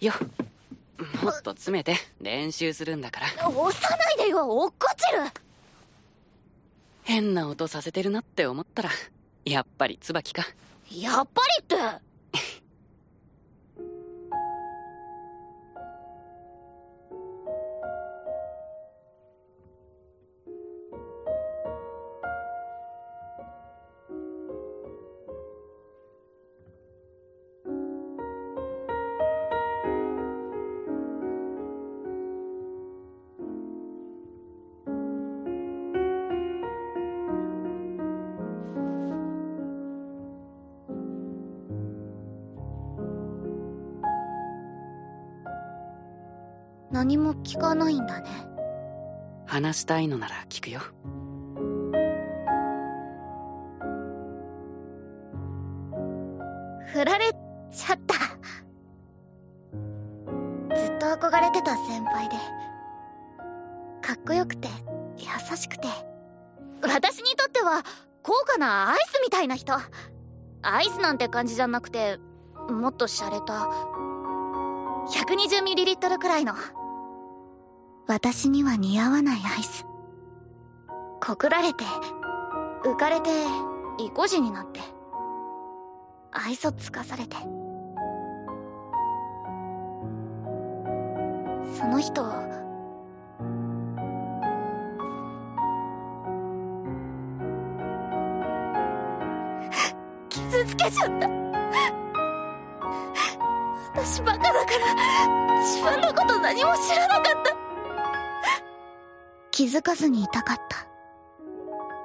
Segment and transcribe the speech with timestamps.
[0.00, 0.12] よ。
[1.22, 3.48] もっと詰めて練習するんだから。
[3.48, 5.20] 押さないでよ落っこちる。
[7.02, 8.90] 変な音させてるなって思ったら
[9.44, 10.44] やっぱり椿か。
[10.90, 11.76] やっぱりって
[46.94, 48.30] 何も聞かないんだね。
[49.46, 50.80] 話したいのなら聞くよ。
[56.92, 57.32] 振られ
[57.72, 58.14] ちゃった。
[60.76, 62.36] ずっと憧れてた先輩で。
[64.00, 64.68] かっこよくて
[65.18, 65.88] 優しくて。
[66.80, 67.82] 私にとっては
[68.22, 69.74] 高価なアイスみたいな人。
[70.62, 72.20] アイスなんて感じじゃなくて
[72.70, 73.68] もっと洒落た。
[75.08, 76.54] 120ml くらいの
[78.06, 79.86] 私には似合わないアイス。
[81.20, 81.84] 告られて
[82.84, 83.30] 浮かれて
[83.98, 84.80] 意固地になって
[86.30, 87.36] 愛想つかされて。
[91.76, 92.22] その人
[100.28, 101.28] 傷つけちゃった。
[103.94, 107.63] 私バカだから自分のこと何も知らなかった。
[109.54, 110.88] 気づかずにいたかった。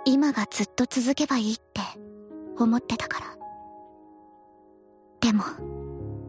[0.05, 1.81] 今がずっと続けばいいって
[2.59, 3.25] 思ってたから。
[5.19, 5.43] でも。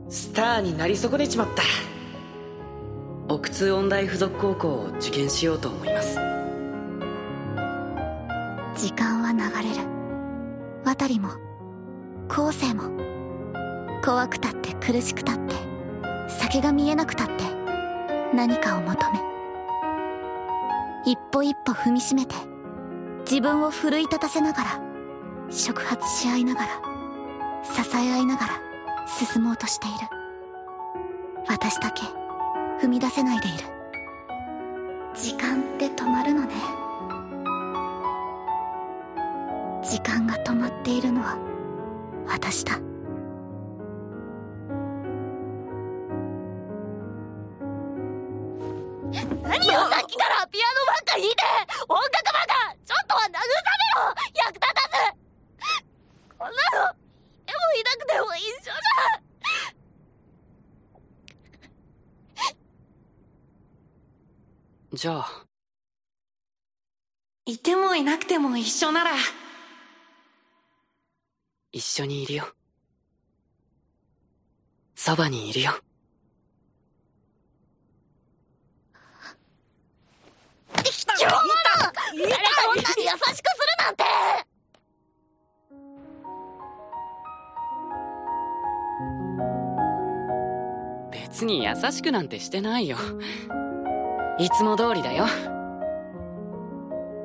[0.09, 1.63] スターになり損ねちまった。
[3.29, 6.15] 奥通音大附属高校を受験しようと思います。
[8.83, 9.87] 時間は流れる。
[10.87, 11.29] 渡りも
[12.29, 12.85] 後世も
[14.03, 15.55] 怖くたって苦しくたって
[16.31, 17.45] 先が見えなくたって
[18.35, 19.30] 何かを求め
[21.05, 22.35] 一歩一歩踏みしめて
[23.25, 24.81] 自分を奮い立たせながら
[25.51, 26.67] 触発し合いながら
[27.63, 28.61] 支え合いながら
[29.07, 29.97] 進もうとしている。
[31.49, 32.03] 私だけ
[32.81, 33.59] 踏み出せないでいる。
[35.15, 36.55] 時間って止まるのね。
[39.83, 41.37] 時間が止まっているのは
[42.29, 42.79] 私だ。
[64.93, 65.47] じゃあ。
[67.47, 69.13] いてもいなくても一緒なら。
[71.71, 72.45] 一緒にいるよ。
[74.97, 75.71] そばにいるよ。
[80.75, 81.31] 卑怯者
[82.19, 84.05] 誰か女に優しくするなんて。
[91.13, 92.99] 別に優しくなんてしてないよ
[94.39, 95.27] いつも通りだよ。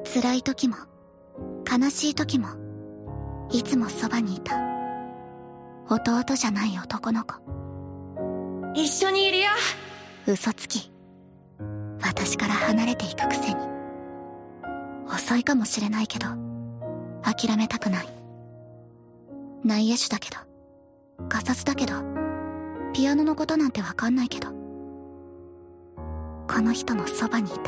[0.03, 0.75] 辛い時も
[1.69, 2.47] 悲しい時も
[3.51, 4.59] いつもそばにいた。
[5.89, 7.35] 弟じゃない男の子。
[8.73, 9.49] 一緒にいるよ。
[10.27, 10.91] 嘘つき。
[12.01, 13.55] 私から離れていくくせに。
[15.07, 16.27] 遅いかもしれないけど
[17.21, 18.07] 諦めたくない。
[19.63, 20.37] 内野手だけど
[21.27, 21.93] ガサツだけど
[22.93, 24.64] ピアノのことなんてわかんないけど
[26.55, 27.61] この人のそばにいたい。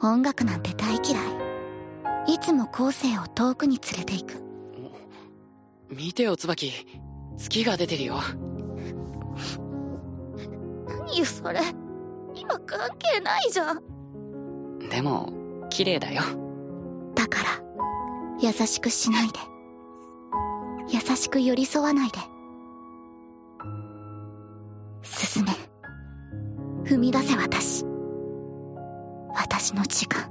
[0.00, 1.20] 音楽なんて大嫌
[2.28, 2.34] い。
[2.34, 4.40] いつも後世を遠くに連れていく。
[5.90, 6.86] 見てよ椿。
[7.36, 8.20] 月が出てるよ。
[10.86, 11.60] 何それ。
[12.36, 13.82] 今関係ないじゃん。
[14.90, 16.22] でも綺麗だよ。
[17.16, 17.44] だから
[18.40, 19.40] 優しくしないで。
[20.88, 22.18] 優しく寄り添わないで。
[25.02, 25.50] 進め
[26.92, 27.86] 踏み出せ私。
[29.34, 30.30] 私の時間。